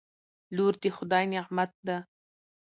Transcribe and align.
لور 0.55 0.73
دخدای 0.85 1.25
نعمت 1.33 1.71
ده 1.85 1.97